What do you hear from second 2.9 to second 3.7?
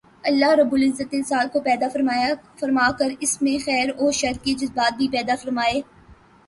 کر اس میں